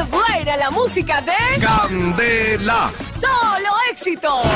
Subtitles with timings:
[0.00, 2.90] ¡Qué buena la música de Candela.
[3.20, 4.46] Solo Éxitos!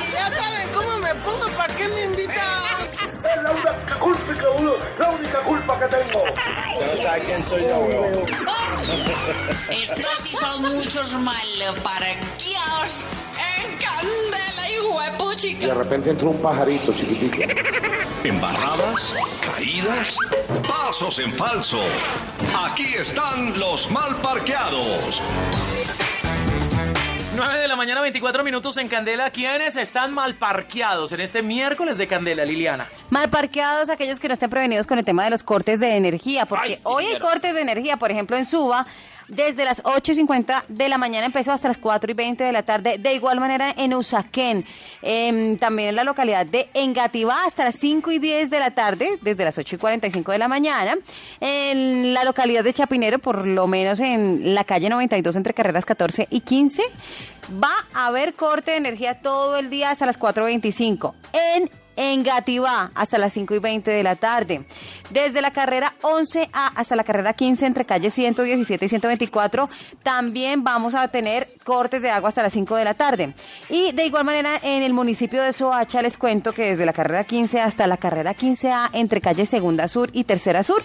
[0.00, 2.64] Si ya saben cómo me pongo, ¿para qué me invitan?
[2.90, 6.24] Es la única culpa que uno, la única culpa que tengo.
[9.70, 13.04] Estos sí son muchos malparqueados
[13.38, 15.66] en candela y huepuchica.
[15.68, 17.38] De repente entró un pajarito chiquitico.
[18.24, 20.16] Embarradas, caídas,
[20.68, 21.80] pasos en falso.
[22.66, 25.22] Aquí están los mal parqueados.
[27.36, 29.30] 9 de la mañana, 24 minutos en Candela.
[29.30, 32.88] ¿Quiénes están mal parqueados en este miércoles de Candela, Liliana?
[33.10, 36.46] Mal parqueados aquellos que no estén prevenidos con el tema de los cortes de energía,
[36.46, 38.86] porque Ay, sí, hoy hay cortes de energía, por ejemplo, en Suba,
[39.28, 42.52] desde las 8 y 50 de la mañana empezó hasta las 4 y 20 de
[42.52, 42.98] la tarde.
[42.98, 44.64] De igual manera en Usaquén,
[45.02, 49.18] em, también en la localidad de Engativá, hasta las 5 y 10 de la tarde,
[49.22, 50.96] desde las 8 y 45 de la mañana.
[51.40, 56.26] En la localidad de Chapinero, por lo menos en la calle 92 entre carreras 14
[56.30, 56.82] y 15,
[57.62, 61.14] va a haber corte de energía todo el día hasta las 4.25.
[61.32, 64.64] En Engativá hasta las 5 y 20 de la tarde.
[65.10, 69.68] Desde la carrera 11A hasta la carrera 15 entre calles 117 y 124
[70.04, 73.34] también vamos a tener cortes de agua hasta las 5 de la tarde.
[73.68, 77.24] Y de igual manera en el municipio de Soacha les cuento que desde la carrera
[77.24, 80.82] 15 hasta la carrera 15A entre calles Segunda Sur y Tercera Sur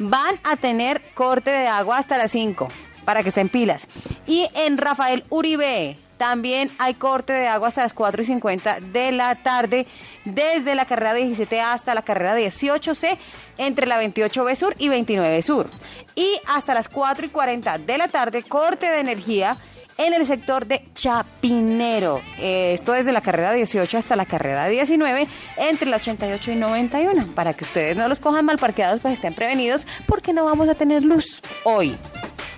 [0.00, 2.68] van a tener corte de agua hasta las 5
[3.04, 3.88] para que estén pilas.
[4.26, 9.12] Y en Rafael Uribe también hay corte de agua hasta las 4 y 50 de
[9.12, 9.86] la tarde,
[10.24, 13.16] desde la carrera 17 hasta la carrera 18C,
[13.56, 15.70] entre la 28B Sur y 29 Sur.
[16.14, 19.56] Y hasta las 4 y 40 de la tarde, corte de energía
[19.96, 22.20] en el sector de Chapinero.
[22.40, 27.26] Esto desde la carrera 18 hasta la carrera 19, entre la 88 y 91.
[27.34, 30.76] Para que ustedes no los cojan mal parqueados, pues estén prevenidos, porque no vamos a
[30.76, 31.96] tener luz hoy.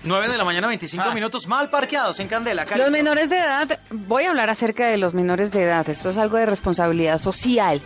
[0.03, 2.65] 9 de la mañana, 25 minutos mal parqueados en Candela.
[2.77, 5.89] Los menores de edad, voy a hablar acerca de los menores de edad.
[5.89, 7.81] Esto es algo de responsabilidad social.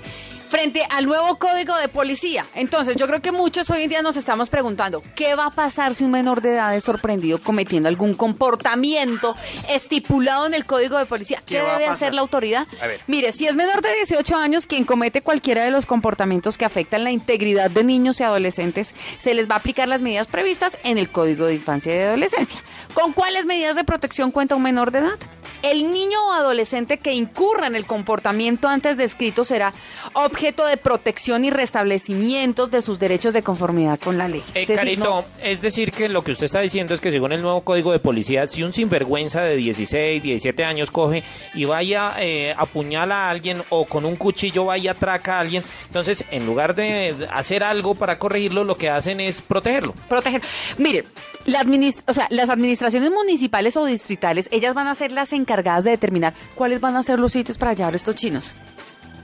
[0.55, 2.47] Frente al nuevo código de policía.
[2.55, 5.97] Entonces, yo creo que muchos hoy en día nos estamos preguntando, ¿qué va a pasar
[5.97, 9.35] si un menor de edad es sorprendido cometiendo algún comportamiento
[9.69, 11.43] estipulado en el código de policía?
[11.45, 12.69] ¿Qué ¿Qué, va a debe hacer la autoridad?
[12.81, 13.01] A ver.
[13.09, 17.03] Mire, si es menor de 18 años quien comete cualquiera de los comportamientos que afectan
[17.03, 20.99] la integridad de niños y adolescentes, se les va a aplicar las medidas previstas en
[20.99, 22.61] el Código de Infancia y de Adolescencia.
[22.95, 25.19] ¿Con cuáles medidas de protección cuenta un menor de edad?
[25.65, 29.73] El niño o adolescente que incurra en el comportamiento antes descrito será
[30.13, 34.43] objeto de protección y restablecimientos de sus derechos de conformidad con la ley.
[34.55, 37.11] Eh, Es decir, Carito, no- es decir que lo que usted está diciendo es que
[37.11, 41.23] según el nuevo código de policía, si un sinvergüenza de 16, 17 años coge
[41.55, 46.25] y vaya eh, apuñala a alguien o con un cuchillo vaya atraca a alguien, entonces
[46.31, 49.95] en lugar de hacer algo para corregirlo, lo que hacen es protegerlo.
[50.09, 50.43] proteger.
[50.79, 51.05] Mire,
[51.47, 55.85] la adminis- o sea, las administraciones municipales o distritales, ellas van a ser las encargadas
[55.85, 58.53] de determinar cuáles van a ser los sitios para llevar estos chinos.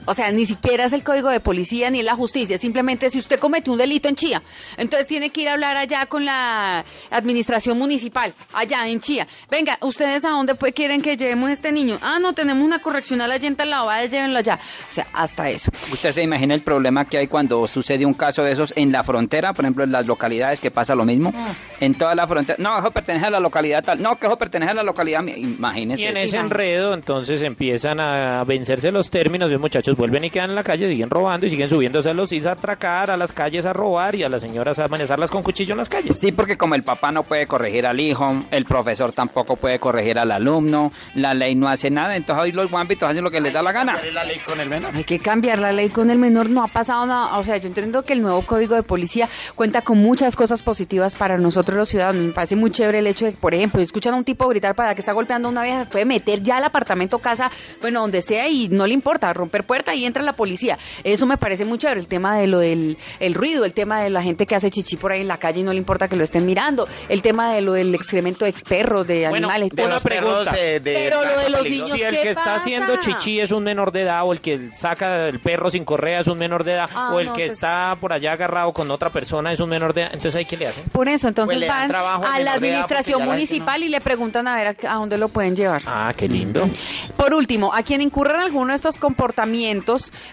[0.05, 3.19] O sea, ni siquiera es el código de policía ni es la justicia, simplemente si
[3.19, 4.41] usted cometió un delito en Chía,
[4.77, 9.27] entonces tiene que ir a hablar allá con la administración municipal, allá en Chía.
[9.49, 11.99] Venga, ¿ustedes a dónde pues, quieren que llevemos a este niño?
[12.01, 14.59] Ah, no, tenemos una correccional allá en Talao, vaya, llévenlo allá.
[14.89, 15.71] O sea, hasta eso.
[15.91, 19.03] ¿Usted se imagina el problema que hay cuando sucede un caso de esos en la
[19.03, 19.53] frontera?
[19.53, 21.33] Por ejemplo, en las localidades que pasa lo mismo.
[21.79, 22.57] En toda la frontera.
[22.59, 24.01] No, eso pertenece a la localidad tal.
[24.01, 25.23] No, que eso pertenece a la localidad.
[25.25, 26.01] Imagínese.
[26.01, 30.29] Y en ese enredo, entonces empiezan a vencerse los términos y los muchachos vuelven y
[30.29, 33.17] quedan en la calle, siguen robando y siguen subiéndose a los is a atracar, a
[33.17, 36.17] las calles a robar y a las señoras a amenazarlas con cuchillo en las calles.
[36.17, 40.19] Sí, porque como el papá no puede corregir al hijo, el profesor tampoco puede corregir
[40.19, 43.53] al alumno, la ley no hace nada, entonces hoy los guambitos hacen lo que les
[43.53, 43.97] da la gana.
[44.93, 47.37] Hay que cambiar la ley con el menor, no ha pasado nada.
[47.37, 51.15] O sea, yo entiendo que el nuevo código de policía cuenta con muchas cosas positivas
[51.15, 52.23] para nosotros los ciudadanos.
[52.23, 54.75] Me parece muy chévere el hecho de que, por ejemplo, escuchan a un tipo gritar
[54.75, 58.21] para que está golpeando a una vieja, puede meter ya al apartamento, casa, bueno, donde
[58.21, 60.77] sea y no le importa, romper puerta y entra la policía.
[61.03, 64.09] Eso me parece muy chévere, el tema de lo del el ruido, el tema de
[64.09, 66.15] la gente que hace chichi por ahí en la calle y no le importa que
[66.15, 69.71] lo estén mirando, el tema de lo del excremento de perros, de Bueno, animales.
[69.71, 70.81] de Una los perros, pregunta.
[70.83, 73.91] Pero lo de los niños, Si el ¿qué que está haciendo chichi es un menor
[73.91, 76.89] de edad o el que saca el perro sin correa es un menor de edad
[76.93, 79.69] Ah, o el no, que pues- está por allá agarrado con otra persona es un
[79.69, 80.83] menor de edad, entonces ahí qué le hacen?
[80.91, 84.67] Por eso, entonces Pues van a la administración la municipal y le preguntan a ver
[84.85, 85.81] a, a dónde lo pueden llevar.
[85.85, 86.67] Ah, qué lindo.
[87.17, 89.31] Por último, a quien incurra en alguno de estos comportamientos,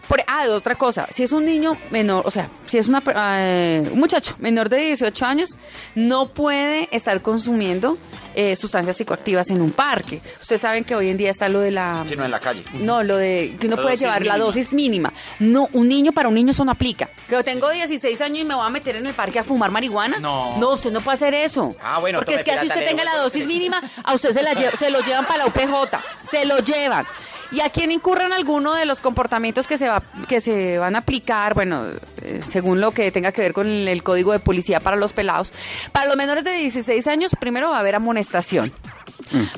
[0.09, 3.03] por, ah, de otra cosa, si es un niño menor, o sea, si es una,
[3.41, 5.57] eh, un muchacho menor de 18 años,
[5.95, 7.99] no puede estar consumiendo
[8.35, 10.21] eh, sustancias psicoactivas en un parque.
[10.41, 12.05] Ustedes saben que hoy en día está lo de la...
[12.07, 12.63] Sino en la calle.
[12.75, 15.13] No, lo de que uno La puede llevar la dosis mínima.
[15.41, 17.09] No, un niño para un niño eso no aplica.
[17.29, 20.21] Que tengo 16 años y me voy a meter en el parque a fumar marihuana.
[20.21, 20.57] No.
[20.57, 21.75] No, usted no puede hacer eso.
[21.83, 24.55] Ah, bueno, Porque es que así usted tenga la dosis mínima, a usted se, la
[24.77, 25.99] se lo llevan para la UPJ.
[26.23, 27.07] Se lo llevan.
[27.51, 30.99] Y a quien incurran alguno de los comportamientos que se, va, que se van a
[30.99, 31.85] aplicar, bueno,
[32.23, 35.13] eh, según lo que tenga que ver con el, el código de policía para los
[35.15, 35.53] pelados.
[35.93, 38.71] Para los menores de 16 años, primero va a haber amonestación.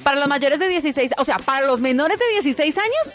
[0.05, 3.15] Para los mayores de 16, o sea, para los menores de 16 años,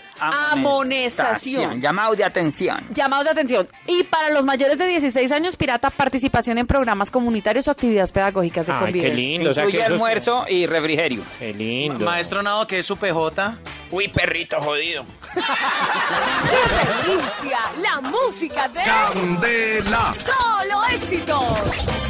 [0.52, 1.80] amonestación.
[1.82, 2.78] Llamado de atención.
[2.92, 3.68] Llamados de atención.
[3.88, 8.66] Y para los mayores de 16 años, pirata, participación en programas comunitarios o actividades pedagógicas
[8.66, 9.16] de Ay, qué convivencia.
[9.16, 9.50] lindo.
[9.50, 11.22] O sea, Incluye que eso es- almuerzo y refrigerio.
[11.40, 12.04] Qué lindo.
[12.06, 13.56] Maestro Nado, que es su PJ?
[13.96, 15.06] Uy, perrito jodido.
[17.06, 20.14] Delicia, la música de Candela.
[20.22, 22.05] Solo Éxitos.